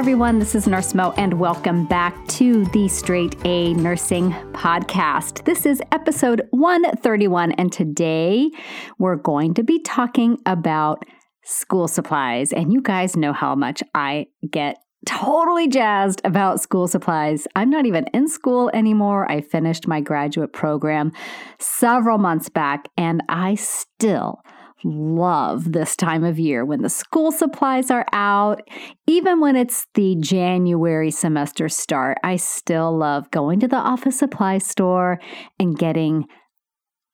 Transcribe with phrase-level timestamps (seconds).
[0.00, 0.38] everyone.
[0.38, 5.44] This is Nurse Mo, and welcome back to the Straight A Nursing Podcast.
[5.44, 8.50] This is episode 131, and today
[8.98, 11.04] we're going to be talking about
[11.44, 12.50] school supplies.
[12.50, 17.46] And you guys know how much I get totally jazzed about school supplies.
[17.54, 19.30] I'm not even in school anymore.
[19.30, 21.12] I finished my graduate program
[21.58, 24.40] several months back, and I still
[24.84, 28.62] love this time of year when the school supplies are out.
[29.06, 34.58] Even when it's the January semester start, I still love going to the office supply
[34.58, 35.20] store
[35.58, 36.26] and getting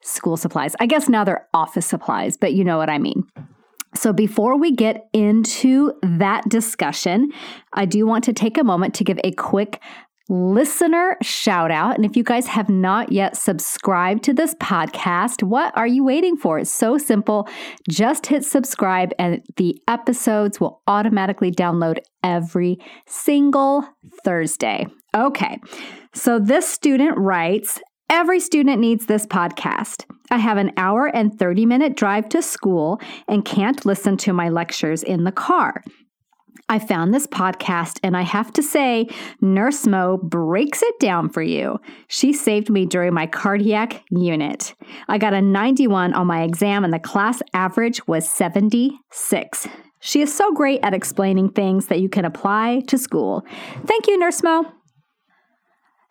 [0.02, 0.76] school supplies.
[0.80, 3.24] I guess now they're office supplies, but you know what I mean.
[3.94, 7.32] So, before we get into that discussion,
[7.72, 9.80] I do want to take a moment to give a quick
[10.28, 11.96] listener shout out.
[11.96, 16.36] And if you guys have not yet subscribed to this podcast, what are you waiting
[16.36, 16.58] for?
[16.58, 17.48] It's so simple.
[17.88, 23.86] Just hit subscribe, and the episodes will automatically download every single
[24.24, 24.86] Thursday.
[25.14, 25.58] Okay,
[26.14, 30.04] so this student writes, Every student needs this podcast.
[30.30, 34.48] I have an hour and 30 minute drive to school and can't listen to my
[34.48, 35.82] lectures in the car.
[36.68, 39.08] I found this podcast and I have to say,
[39.40, 41.78] Nurse Mo breaks it down for you.
[42.08, 44.74] She saved me during my cardiac unit.
[45.08, 49.68] I got a 91 on my exam and the class average was 76.
[50.00, 53.44] She is so great at explaining things that you can apply to school.
[53.86, 54.75] Thank you, Nurse Mo.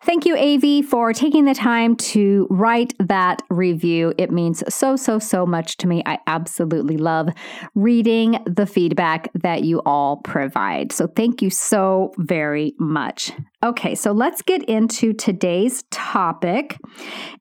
[0.06, 4.14] Thank you, AV, for taking the time to write that review.
[4.16, 6.04] It means so, so, so much to me.
[6.06, 7.30] I absolutely love
[7.74, 10.92] reading the feedback that you all provide.
[10.92, 13.32] So thank you so very much.
[13.66, 16.78] Okay, so let's get into today's topic.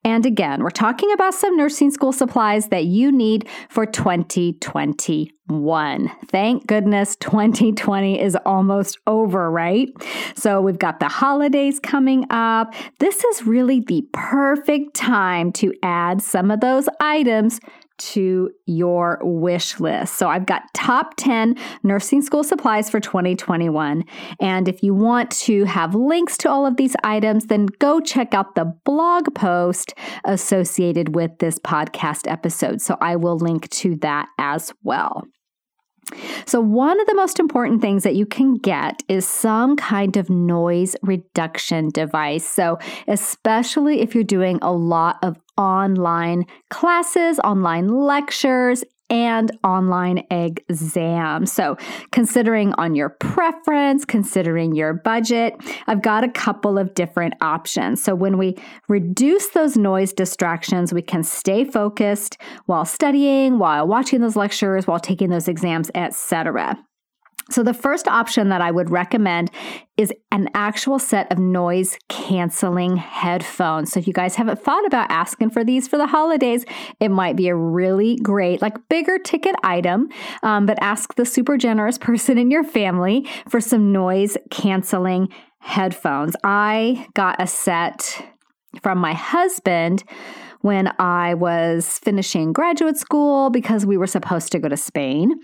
[0.04, 6.12] And again, we're talking about some nursing school supplies that you need for 2021.
[6.26, 9.90] Thank goodness 2020 is almost over, right?
[10.36, 12.74] So we've got the holidays coming up.
[12.98, 17.60] This is really the perfect time to add some of those items
[17.98, 20.18] to your wish list.
[20.18, 24.04] So I've got top 10 nursing school supplies for 2021.
[24.40, 28.34] And if you want to have links to all of these items, then go check
[28.34, 32.82] out the blog post associated with this podcast episode.
[32.82, 35.26] So I will link to that as well.
[36.46, 40.30] So, one of the most important things that you can get is some kind of
[40.30, 42.48] noise reduction device.
[42.48, 42.78] So,
[43.08, 51.52] especially if you're doing a lot of online classes, online lectures, and online exams.
[51.52, 51.78] So,
[52.12, 55.56] considering on your preference, considering your budget,
[55.88, 58.02] I've got a couple of different options.
[58.02, 58.56] So, when we
[58.88, 65.00] reduce those noise distractions, we can stay focused while studying, while watching those lectures, while
[65.00, 66.78] taking those exams, etc.
[67.52, 69.52] So, the first option that I would recommend
[69.98, 73.92] is an actual set of noise canceling headphones.
[73.92, 76.66] So, if you guys haven't thought about asking for these for the holidays,
[77.00, 80.10] it might be a really great, like bigger ticket item.
[80.42, 85.30] Um, but ask the super generous person in your family for some noise canceling
[85.60, 86.36] headphones.
[86.44, 88.26] I got a set
[88.82, 90.04] from my husband
[90.62, 95.36] when I was finishing graduate school because we were supposed to go to Spain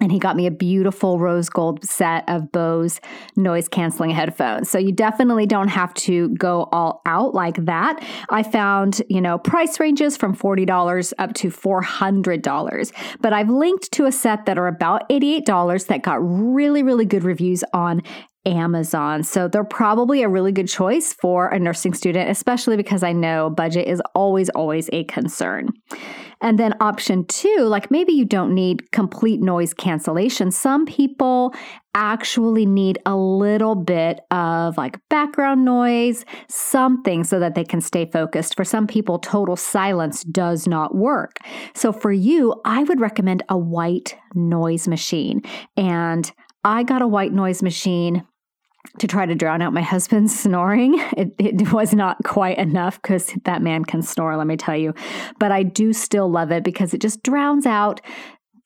[0.00, 3.00] and he got me a beautiful rose gold set of Bose
[3.36, 4.68] noise canceling headphones.
[4.68, 8.04] So you definitely don't have to go all out like that.
[8.28, 14.06] I found, you know, price ranges from $40 up to $400, but I've linked to
[14.06, 18.02] a set that are about $88 that got really, really good reviews on
[18.46, 19.22] Amazon.
[19.22, 23.50] So they're probably a really good choice for a nursing student, especially because I know
[23.50, 25.68] budget is always, always a concern.
[26.40, 30.50] And then option two, like maybe you don't need complete noise cancellation.
[30.50, 31.54] Some people
[31.94, 38.04] actually need a little bit of like background noise, something so that they can stay
[38.04, 38.56] focused.
[38.56, 41.36] For some people, total silence does not work.
[41.74, 45.40] So for you, I would recommend a white noise machine.
[45.76, 46.30] And
[46.64, 48.24] I got a white noise machine
[48.98, 50.98] to try to drown out my husband's snoring.
[51.16, 54.94] It, it was not quite enough because that man can snore, let me tell you.
[55.38, 58.00] But I do still love it because it just drowns out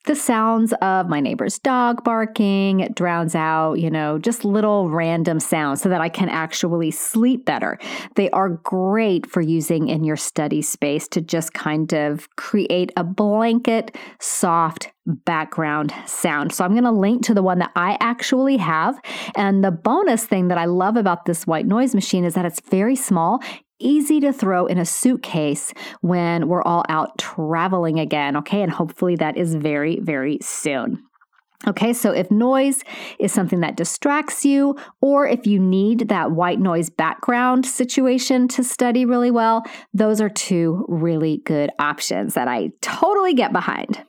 [0.09, 2.79] the sounds of my neighbor's dog barking.
[2.79, 7.45] It drowns out, you know, just little random sounds so that I can actually sleep
[7.45, 7.77] better.
[8.15, 13.03] They are great for using in your study space to just kind of create a
[13.03, 16.53] blanket, soft background sound.
[16.53, 18.99] So I'm going to link to the one that I actually have.
[19.35, 22.61] And the bonus thing that I love about this white noise machine is that it's
[22.61, 23.43] very small
[23.79, 28.61] easy to throw in a suitcase when we're all out traveling again, okay?
[28.61, 31.03] And hopefully that is very, very soon.
[31.67, 32.83] Okay, so if noise
[33.19, 38.63] is something that distracts you, or if you need that white noise background situation to
[38.63, 44.05] study really well, those are two really good options that I totally get behind.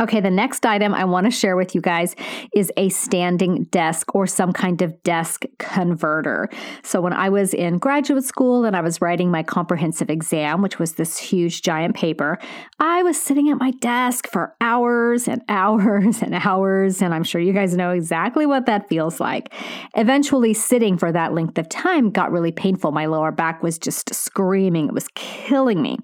[0.00, 2.16] Okay, the next item I want to share with you guys
[2.54, 6.48] is a standing desk or some kind of desk converter.
[6.82, 10.78] So, when I was in graduate school and I was writing my comprehensive exam, which
[10.78, 12.38] was this huge giant paper,
[12.78, 17.02] I was sitting at my desk for hours and hours and hours.
[17.02, 19.52] And I'm sure you guys know exactly what that feels like.
[19.96, 22.90] Eventually, sitting for that length of time got really painful.
[22.90, 25.98] My lower back was just screaming, it was killing me.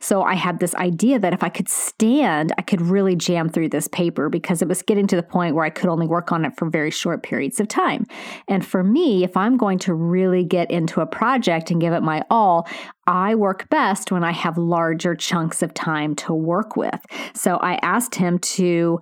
[0.00, 3.68] So, I had this idea that if I could stand, I could really jam through
[3.68, 6.44] this paper because it was getting to the point where I could only work on
[6.44, 8.04] it for very short periods of time.
[8.48, 12.02] And for me, if I'm going to really get into a project and give it
[12.02, 12.66] my all,
[13.06, 17.00] I work best when I have larger chunks of time to work with.
[17.34, 18.98] So I asked him to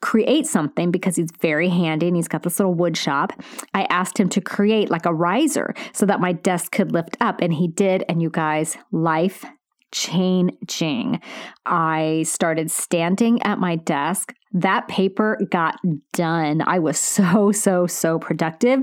[0.00, 3.32] create something because he's very handy and he's got this little wood shop.
[3.72, 7.40] I asked him to create like a riser so that my desk could lift up,
[7.40, 8.04] and he did.
[8.08, 9.44] And you guys, life
[9.92, 11.20] changing.
[11.64, 14.34] I started standing at my desk.
[14.52, 15.76] That paper got
[16.12, 16.62] done.
[16.66, 18.80] I was so, so, so productive.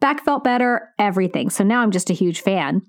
[0.00, 1.50] Back felt better, everything.
[1.50, 2.82] So now I'm just a huge fan.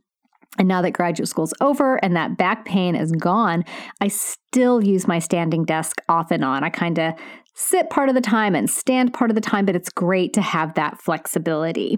[0.60, 3.64] And now that graduate school's over and that back pain is gone,
[4.02, 6.64] I still use my standing desk off and on.
[6.64, 7.16] I kind of
[7.56, 10.42] sit part of the time and stand part of the time, but it's great to
[10.42, 11.98] have that flexibility.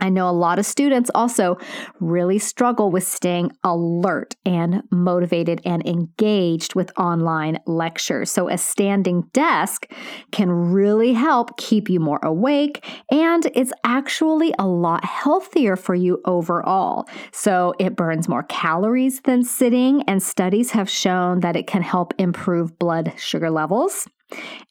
[0.00, 1.58] I know a lot of students also
[2.00, 8.30] really struggle with staying alert and motivated and engaged with online lectures.
[8.30, 9.90] So, a standing desk
[10.30, 16.20] can really help keep you more awake, and it's actually a lot healthier for you
[16.24, 17.08] overall.
[17.32, 22.14] So, it burns more calories than sitting, and studies have shown that it can help
[22.18, 24.06] improve blood sugar levels.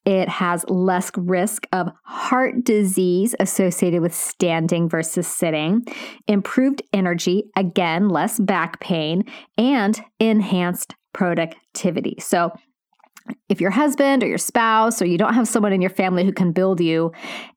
[0.06, 5.86] It has less risk of heart disease associated with standing versus sitting,
[6.27, 9.24] improved energy, again, less back pain,
[9.57, 12.15] and enhanced productivity.
[12.19, 12.51] So,
[13.50, 16.31] if your husband or your spouse or you don't have someone in your family who
[16.31, 17.12] can build you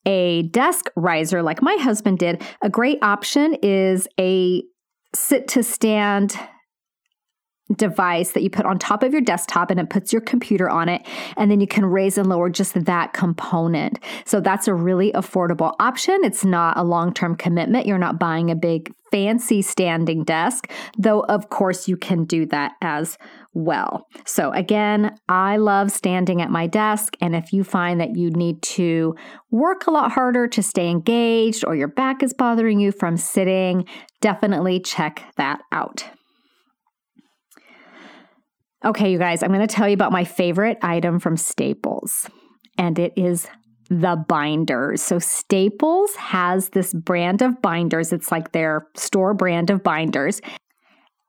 [0.04, 4.64] a desk riser like my husband did, a great option is a
[5.14, 6.36] sit to stand
[7.76, 10.88] device that you put on top of your desktop and it puts your computer on
[10.88, 11.06] it.
[11.36, 13.98] And then you can raise and lower just that component.
[14.24, 16.18] So that's a really affordable option.
[16.24, 17.86] It's not a long term commitment.
[17.86, 22.72] You're not buying a big fancy standing desk, though, of course, you can do that
[22.80, 23.18] as
[23.52, 24.06] well.
[24.24, 27.16] So, again, I love standing at my desk.
[27.20, 29.16] And if you find that you need to
[29.50, 33.84] work a lot harder to stay engaged or your back is bothering you from sitting,
[34.20, 36.04] definitely check that out.
[38.82, 42.30] Okay, you guys, I'm going to tell you about my favorite item from Staples,
[42.78, 43.46] and it is
[43.90, 45.02] the binders.
[45.02, 48.10] So, Staples has this brand of binders.
[48.12, 50.40] It's like their store brand of binders.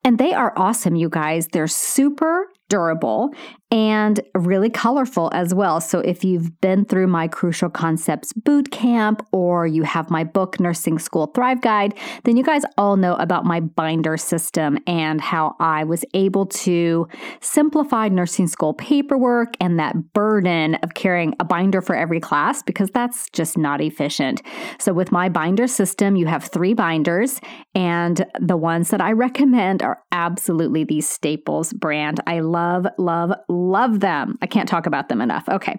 [0.03, 1.48] And they are awesome, you guys.
[1.48, 3.33] They're super durable
[3.71, 5.79] and really colorful as well.
[5.79, 10.59] So, if you've been through my Crucial Concepts boot camp or you have my book,
[10.59, 15.56] Nursing School Thrive Guide, then you guys all know about my binder system and how
[15.59, 17.07] I was able to
[17.39, 22.89] simplify nursing school paperwork and that burden of carrying a binder for every class because
[22.91, 24.41] that's just not efficient.
[24.79, 27.39] So, with my binder system, you have three binders,
[27.74, 32.19] and the ones that I recommend are absolutely these Staples brand.
[32.27, 33.31] I love, love,
[33.70, 34.38] love them.
[34.41, 35.48] I can't talk about them enough.
[35.50, 35.77] Okay.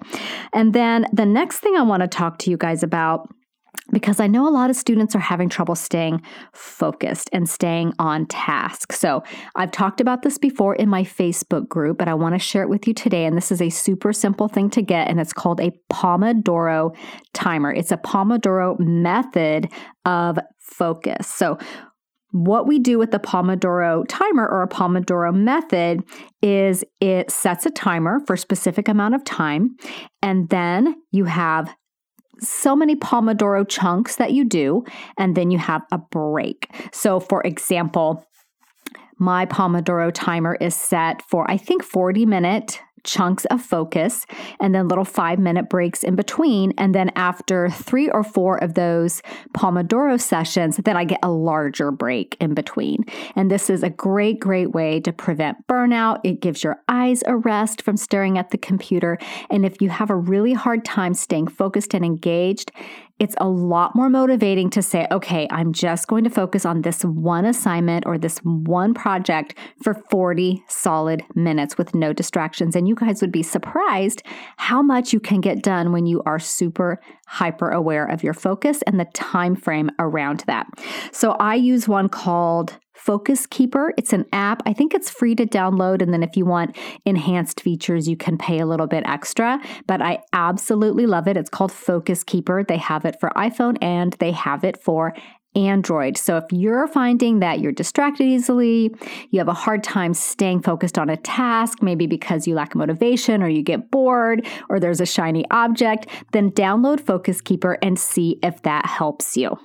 [0.52, 3.28] And then the next thing I want to talk to you guys about
[3.90, 6.22] because I know a lot of students are having trouble staying
[6.52, 8.92] focused and staying on task.
[8.92, 9.22] So,
[9.56, 12.68] I've talked about this before in my Facebook group, but I want to share it
[12.68, 13.24] with you today.
[13.24, 16.94] And this is a super simple thing to get, and it's called a Pomodoro
[17.32, 17.72] timer.
[17.72, 19.68] It's a Pomodoro method
[20.04, 21.26] of focus.
[21.26, 21.58] So,
[22.32, 26.02] what we do with the Pomodoro timer or a Pomodoro method
[26.40, 29.76] is it sets a timer for a specific amount of time,
[30.22, 31.74] and then you have
[32.40, 34.84] so many Pomodoro chunks that you do,
[35.18, 36.68] and then you have a break.
[36.92, 38.24] So, for example,
[39.18, 44.26] my Pomodoro timer is set for, I think, 40 minute chunks of focus
[44.60, 46.72] and then little five minute breaks in between.
[46.78, 49.22] And then after three or four of those
[49.56, 53.04] Pomodoro sessions, then I get a larger break in between.
[53.36, 56.20] And this is a great, great way to prevent burnout.
[56.24, 59.18] It gives your eyes a rest from staring at the computer.
[59.50, 62.72] And if you have a really hard time staying focused and engaged,
[63.18, 67.04] it's a lot more motivating to say, okay, I'm just going to focus on this
[67.04, 72.74] one assignment or this one project for 40 solid minutes with no distractions.
[72.74, 74.22] And you guys would be surprised
[74.56, 78.82] how much you can get done when you are super hyper aware of your focus
[78.82, 80.66] and the time frame around that.
[81.12, 83.92] So I use one called Focus Keeper.
[83.98, 84.62] It's an app.
[84.64, 86.02] I think it's free to download.
[86.02, 89.60] And then if you want enhanced features, you can pay a little bit extra.
[89.88, 91.36] But I absolutely love it.
[91.36, 92.62] It's called Focus Keeper.
[92.62, 95.14] They have it for iPhone and they have it for
[95.56, 96.16] Android.
[96.16, 98.94] So if you're finding that you're distracted easily,
[99.30, 103.42] you have a hard time staying focused on a task, maybe because you lack motivation
[103.42, 108.38] or you get bored or there's a shiny object, then download Focus Keeper and see
[108.44, 109.58] if that helps you.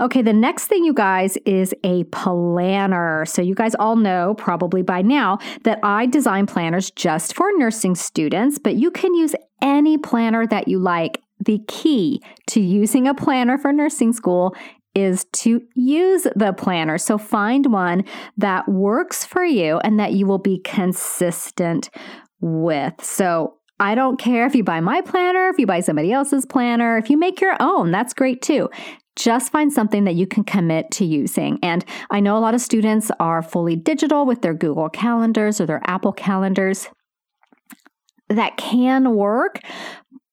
[0.00, 3.24] Okay, the next thing, you guys, is a planner.
[3.26, 7.94] So, you guys all know probably by now that I design planners just for nursing
[7.94, 11.20] students, but you can use any planner that you like.
[11.44, 14.54] The key to using a planner for nursing school
[14.94, 16.98] is to use the planner.
[16.98, 18.04] So, find one
[18.36, 21.90] that works for you and that you will be consistent
[22.40, 22.94] with.
[23.00, 26.96] So, I don't care if you buy my planner, if you buy somebody else's planner,
[26.96, 28.70] if you make your own, that's great too
[29.16, 31.58] just find something that you can commit to using.
[31.62, 35.66] And I know a lot of students are fully digital with their Google calendars or
[35.66, 36.88] their Apple calendars.
[38.28, 39.60] That can work,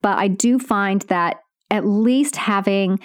[0.02, 3.00] but I do find that at least having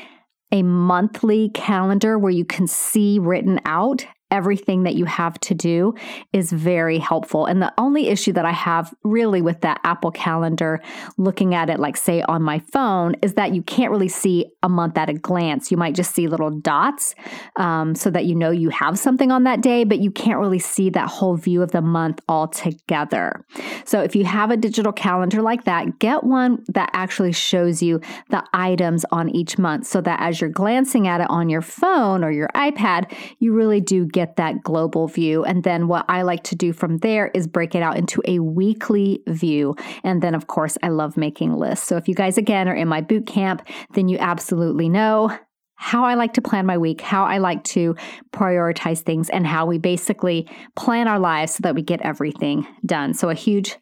[0.52, 5.94] a monthly calendar where you can see written out everything that you have to do
[6.32, 7.46] is very helpful.
[7.46, 10.80] And the only issue that I have really with that Apple Calendar,
[11.16, 14.68] looking at it like, say, on my phone, is that you can't really see a
[14.68, 15.70] month at a glance.
[15.70, 17.14] You might just see little dots
[17.56, 20.58] um, so that you know you have something on that day, but you can't really
[20.58, 23.44] see that whole view of the month all together.
[23.84, 28.00] So if you have a digital calendar like that, get one that actually shows you
[28.30, 32.24] the items on each month so that as you're glancing at it on your phone
[32.24, 35.44] or your iPad, you really do get that global view.
[35.44, 38.38] And then what I like to do from there is break it out into a
[38.38, 39.76] weekly view.
[40.04, 41.86] And then, of course, I love making lists.
[41.86, 45.38] So if you guys, again, are in my boot camp, then you absolutely know
[45.74, 47.94] how I like to plan my week, how I like to
[48.32, 53.12] prioritize things, and how we basically plan our lives so that we get everything done.
[53.12, 53.76] So, a huge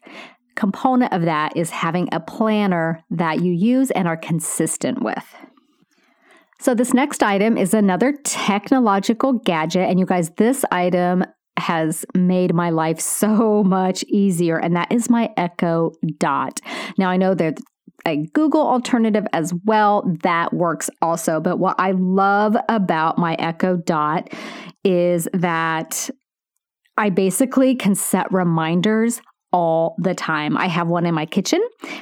[0.55, 5.23] component of that is having a planner that you use and are consistent with.
[6.65, 9.87] So, this next item is another technological gadget.
[9.87, 11.23] And you guys, this item
[11.59, 16.59] has made my life so much easier, and that is my Echo Dot.
[16.97, 17.59] Now, I know there's
[18.07, 23.77] a Google alternative as well that works also, but what I love about my Echo
[23.77, 24.33] Dot
[24.83, 26.09] is that
[26.97, 29.21] I basically can set reminders
[29.55, 30.57] all the time.
[30.57, 31.61] I have one in my kitchen,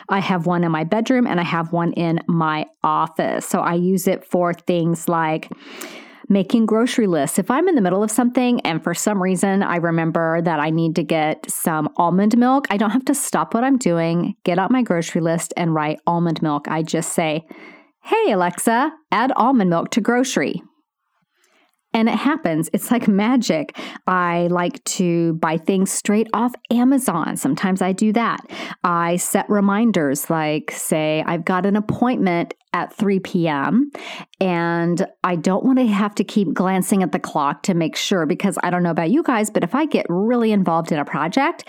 [0.10, 3.46] I have one in my bedroom, and I have one in my office.
[3.46, 5.52] So I use it for things like
[6.28, 7.38] making grocery lists.
[7.38, 10.72] If I'm in the middle of something and for some reason I remember that I
[10.72, 14.58] need to get some almond milk, I don't have to stop what I'm doing, get
[14.58, 16.68] out my grocery list, and write almond milk.
[16.68, 17.46] I just say,
[18.02, 20.64] Hey, Alexa, add almond milk to grocery.
[21.94, 22.70] And it happens.
[22.74, 23.78] It's like magic.
[24.08, 27.38] I like to buy things straight off Amazon.
[27.38, 28.42] Sometimes I do that.
[28.84, 33.92] I set reminders like, say, I've got an appointment at 3 p.m.
[34.42, 38.26] and I don't want to have to keep glancing at the clock to make sure
[38.26, 41.06] because I don't know about you guys, but if I get really involved in a
[41.06, 41.66] project,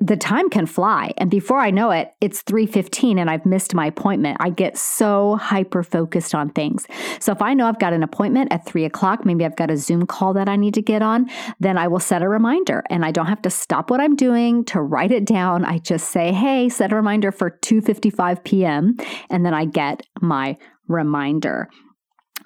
[0.00, 1.12] the time can fly.
[1.16, 4.36] And before i know it it's 3.15 and i've missed my appointment.
[4.40, 6.86] I get so hyper focused on things.
[7.18, 9.76] So if i know i've got an appointment at 3 o'clock maybe i've got a
[9.76, 12.82] zoom call that i need to get on then i will set a reminder.
[12.90, 15.64] And i don't have to stop what i'm doing to write it down.
[15.64, 18.96] I just say hey set a reminder for 2.55 p.m
[19.30, 20.56] and then i get my
[20.88, 21.68] reminder.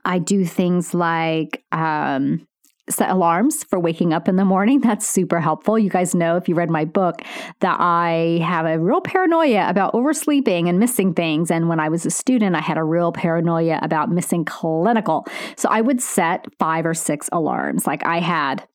[0.05, 2.47] I do things like um,
[2.91, 4.81] set alarms for waking up in the morning.
[4.91, 5.79] That's super helpful.
[5.79, 7.23] You guys know if you read my book
[7.61, 11.51] that I have a real paranoia about oversleeping and missing things.
[11.51, 15.27] And when I was a student, I had a real paranoia about missing clinical.
[15.57, 17.87] So I would set five or six alarms.
[17.87, 18.67] Like I had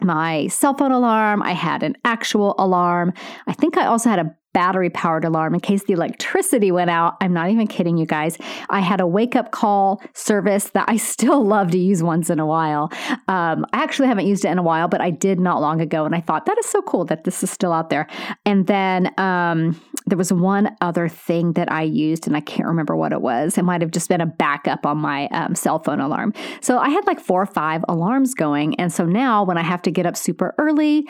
[0.00, 3.12] my cell phone alarm, I had an actual alarm.
[3.46, 7.16] I think I also had a battery powered alarm in case the electricity went out.
[7.20, 8.38] I'm not even kidding you guys.
[8.70, 12.40] I had a wake up call service that I still love to use once in
[12.40, 12.90] a while.
[13.28, 16.06] Um, I actually haven't used it in a while, but I did not long ago.
[16.06, 18.06] And I thought that is so cool that this is still out there.
[18.46, 22.94] And then um, there was one other thing that I used, and I can't remember
[22.94, 23.58] what it was.
[23.58, 26.32] It might have just been a backup on my um, cell phone alarm.
[26.60, 28.74] So I had like four or five alarms going.
[28.76, 31.06] And so now when I have to get up super early,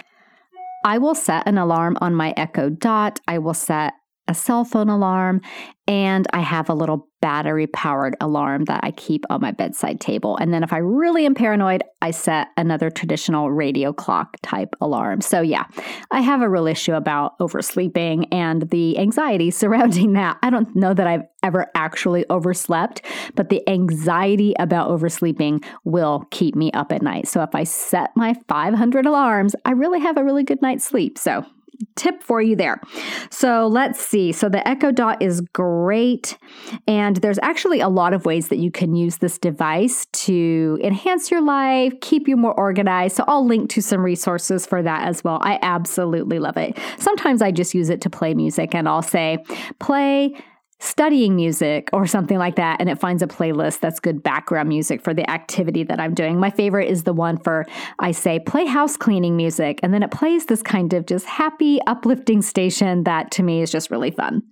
[0.84, 3.18] I will set an alarm on my Echo Dot.
[3.26, 3.94] I will set
[4.28, 5.40] a cell phone alarm,
[5.86, 10.36] and I have a little battery powered alarm that I keep on my bedside table.
[10.36, 15.22] And then if I really am paranoid, I set another traditional radio clock type alarm.
[15.22, 15.64] So, yeah,
[16.10, 20.36] I have a real issue about oversleeping and the anxiety surrounding that.
[20.42, 23.00] I don't know that I've ever actually overslept,
[23.36, 27.26] but the anxiety about oversleeping will keep me up at night.
[27.26, 31.16] So, if I set my 500 alarms, I really have a really good night's sleep.
[31.16, 31.46] So,
[31.96, 32.80] tip for you there.
[33.30, 34.32] So let's see.
[34.32, 36.38] So the Echo Dot is great.
[36.86, 41.30] And there's actually a lot of ways that you can use this device to enhance
[41.30, 43.16] your life, keep you more organized.
[43.16, 45.38] So I'll link to some resources for that as well.
[45.42, 46.78] I absolutely love it.
[46.98, 49.38] Sometimes I just use it to play music and I'll say,
[49.78, 50.34] play
[50.84, 55.02] studying music or something like that and it finds a playlist that's good background music
[55.02, 56.38] for the activity that I'm doing.
[56.38, 57.66] My favorite is the one for
[57.98, 61.80] I say play house cleaning music and then it plays this kind of just happy
[61.86, 64.42] uplifting station that to me is just really fun.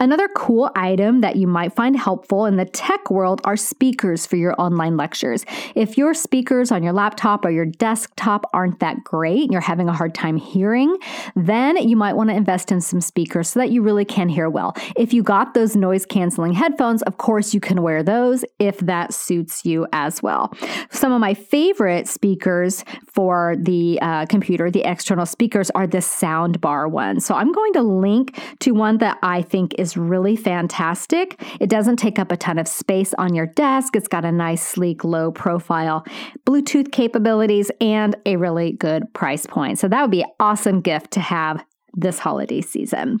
[0.00, 4.36] Another cool item that you might find helpful in the tech world are speakers for
[4.36, 5.44] your online lectures.
[5.74, 9.88] If your speakers on your laptop or your desktop aren't that great and you're having
[9.88, 10.96] a hard time hearing,
[11.34, 14.50] then you might want to invest in some speakers so that you really can hear
[14.50, 14.74] well.
[14.96, 19.14] If you got those noise canceling headphones, of course you can wear those if that
[19.14, 20.52] suits you as well.
[20.90, 26.90] Some of my favorite speakers for the uh, computer, the external speakers, are the soundbar
[26.90, 27.24] ones.
[27.24, 31.40] So I'm going to link to one that I think is really fantastic.
[31.60, 33.96] It doesn't take up a ton of space on your desk.
[33.96, 36.04] It's got a nice, sleek, low profile
[36.46, 39.78] Bluetooth capabilities and a really good price point.
[39.78, 43.20] So that would be an awesome gift to have this holiday season.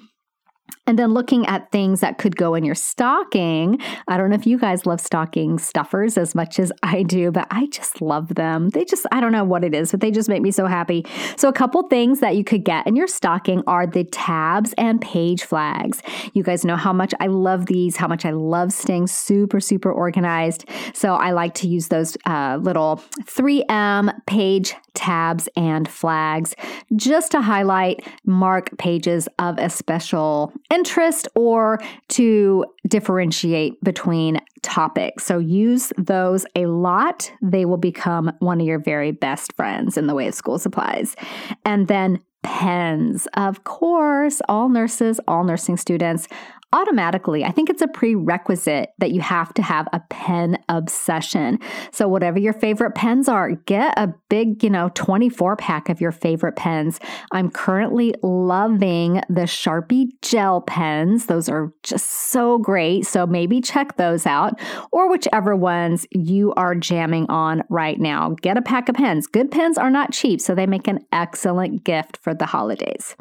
[0.86, 3.80] And then looking at things that could go in your stocking.
[4.06, 7.48] I don't know if you guys love stocking stuffers as much as I do, but
[7.50, 8.68] I just love them.
[8.70, 11.04] They just, I don't know what it is, but they just make me so happy.
[11.36, 15.00] So, a couple things that you could get in your stocking are the tabs and
[15.00, 16.02] page flags.
[16.34, 19.90] You guys know how much I love these, how much I love staying super, super
[19.90, 20.66] organized.
[20.94, 26.56] So, I like to use those uh, little 3M page tabs and flags
[26.96, 35.24] just to highlight mark pages of a special interest or to differentiate between topics.
[35.24, 37.32] So use those a lot.
[37.40, 41.16] They will become one of your very best friends in the way of school supplies.
[41.64, 43.26] And then pens.
[43.34, 46.28] Of course, all nurses, all nursing students
[46.76, 51.58] automatically, I think it's a prerequisite that you have to have a pen obsession.
[51.90, 56.12] So, whatever your favorite pens are, get a big, you know, 24 pack of your
[56.12, 57.00] favorite pens.
[57.32, 61.26] I'm currently loving the Sharpie gel pens.
[61.26, 63.06] Those are just so great.
[63.06, 64.60] So, maybe check those out
[64.92, 68.36] or whichever ones you are jamming on right now.
[68.42, 69.26] Get a pack of pens.
[69.26, 73.16] Good pens are not cheap, so they make an excellent gift for the holidays.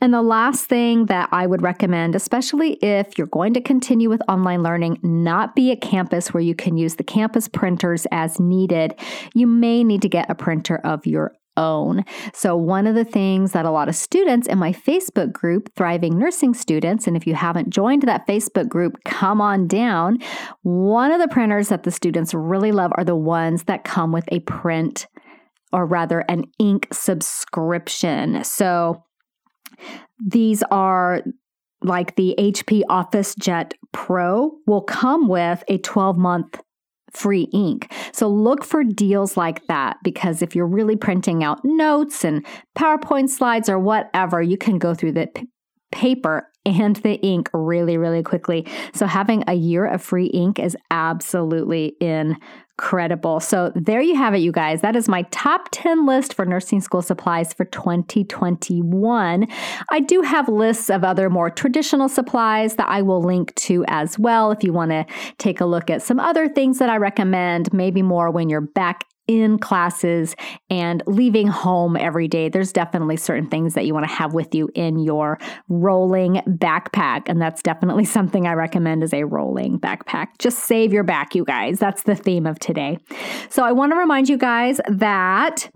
[0.00, 4.22] And the last thing that I would recommend, especially if you're going to continue with
[4.28, 8.98] online learning, not be at campus where you can use the campus printers as needed.
[9.34, 12.04] You may need to get a printer of your own.
[12.32, 16.18] So, one of the things that a lot of students in my Facebook group, Thriving
[16.18, 20.18] Nursing Students, and if you haven't joined that Facebook group, come on down.
[20.62, 24.24] One of the printers that the students really love are the ones that come with
[24.28, 25.06] a print
[25.72, 28.44] or rather an ink subscription.
[28.44, 29.04] So,
[30.18, 31.22] these are
[31.82, 36.60] like the HP OfficeJet Pro will come with a 12 month
[37.12, 37.92] free ink.
[38.12, 42.44] So look for deals like that because if you're really printing out notes and
[42.76, 45.28] PowerPoint slides or whatever, you can go through the
[45.92, 48.66] paper and the ink really, really quickly.
[48.94, 53.40] So having a year of free ink is absolutely incredible.
[53.40, 54.80] So there you have it, you guys.
[54.80, 59.46] That is my top 10 list for nursing school supplies for 2021.
[59.90, 64.18] I do have lists of other more traditional supplies that I will link to as
[64.18, 65.04] well if you want to
[65.38, 69.04] take a look at some other things that I recommend, maybe more when you're back
[69.40, 70.36] in classes
[70.68, 74.54] and leaving home every day, there's definitely certain things that you want to have with
[74.54, 77.22] you in your rolling backpack.
[77.26, 80.28] And that's definitely something I recommend as a rolling backpack.
[80.38, 81.78] Just save your back, you guys.
[81.78, 82.98] That's the theme of today.
[83.48, 85.70] So I want to remind you guys that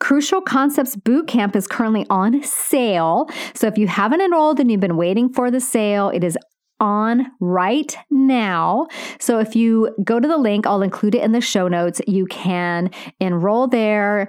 [0.00, 3.28] Crucial Concepts Bootcamp is currently on sale.
[3.54, 6.36] So if you haven't enrolled and you've been waiting for the sale, it is
[6.80, 8.86] on right now.
[9.18, 12.00] So if you go to the link, I'll include it in the show notes.
[12.06, 14.28] You can enroll there.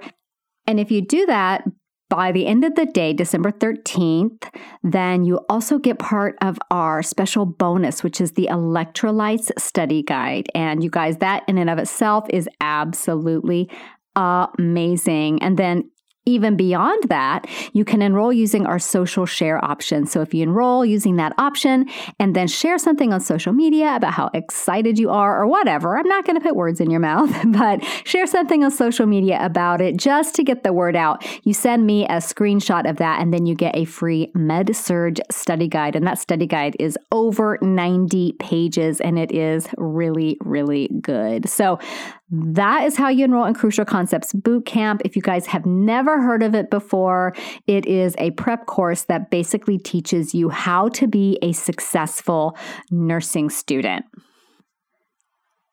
[0.66, 1.64] And if you do that,
[2.10, 4.48] by the end of the day, December 13th,
[4.82, 10.48] then you also get part of our special bonus, which is the electrolytes study guide.
[10.54, 13.70] And you guys, that in and of itself is absolutely
[14.16, 15.42] amazing.
[15.42, 15.90] And then
[16.28, 20.04] Even beyond that, you can enroll using our social share option.
[20.04, 21.88] So if you enroll using that option
[22.18, 26.06] and then share something on social media about how excited you are or whatever, I'm
[26.06, 29.80] not going to put words in your mouth, but share something on social media about
[29.80, 31.24] it just to get the word out.
[31.46, 35.20] You send me a screenshot of that and then you get a free Med Surg
[35.30, 35.96] study guide.
[35.96, 41.48] And that study guide is over 90 pages and it is really, really good.
[41.48, 41.78] So
[42.30, 45.00] that is how you enroll in Crucial Concepts Boot Camp.
[45.04, 47.34] If you guys have never heard of it before,
[47.66, 52.56] it is a prep course that basically teaches you how to be a successful
[52.90, 54.04] nursing student.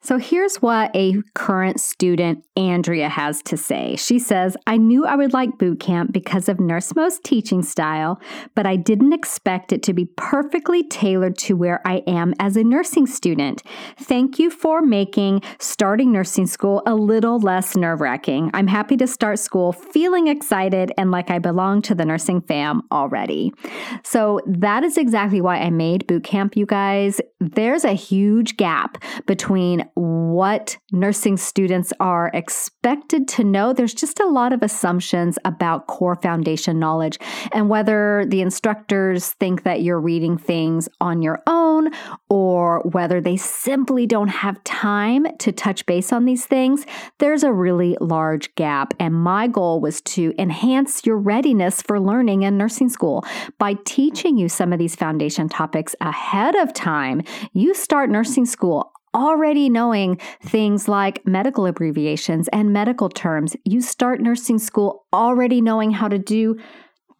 [0.05, 3.95] So here's what a current student, Andrea, has to say.
[3.95, 8.21] She says, I knew I would like boot camp because of NurseMo's teaching style,
[8.53, 12.63] but I didn't expect it to be perfectly tailored to where I am as a
[12.63, 13.63] nursing student.
[13.97, 18.51] Thank you for making starting nursing school a little less nerve wracking.
[18.53, 22.83] I'm happy to start school feeling excited and like I belong to the nursing fam
[22.91, 23.53] already.
[24.03, 27.19] So that is exactly why I made boot camp, you guys.
[27.39, 33.73] There's a huge gap between what nursing students are expected to know.
[33.73, 37.17] There's just a lot of assumptions about core foundation knowledge
[37.53, 41.89] and whether the instructors think that you're reading things on your own
[42.29, 46.85] or whether they simply don't have time to touch base on these things.
[47.19, 48.93] There's a really large gap.
[48.99, 53.25] And my goal was to enhance your readiness for learning in nursing school
[53.57, 57.21] by teaching you some of these foundation topics ahead of time.
[57.53, 63.55] You start nursing school already knowing things like medical abbreviations and medical terms.
[63.63, 66.57] You start nursing school already knowing how to do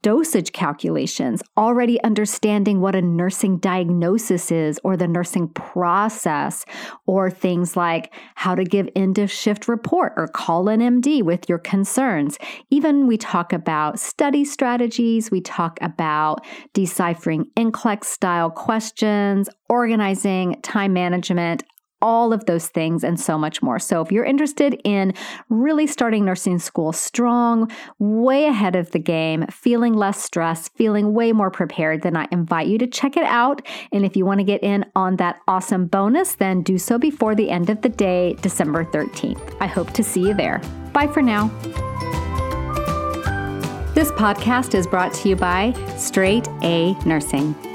[0.06, 6.64] dosage calculations, already understanding what a nursing diagnosis is or the nursing process,
[7.08, 11.50] or things like how to give end of shift report or call an MD with
[11.50, 12.38] your concerns.
[12.70, 20.94] Even we talk about study strategies, we talk about deciphering NCLEX style questions, organizing time
[20.94, 21.64] management,
[22.06, 23.80] all of those things and so much more.
[23.80, 25.14] So, if you're interested in
[25.50, 31.32] really starting nursing school strong, way ahead of the game, feeling less stressed, feeling way
[31.32, 33.66] more prepared, then I invite you to check it out.
[33.92, 37.34] And if you want to get in on that awesome bonus, then do so before
[37.34, 39.58] the end of the day, December 13th.
[39.60, 40.62] I hope to see you there.
[40.94, 41.48] Bye for now.
[43.96, 47.75] This podcast is brought to you by Straight A Nursing.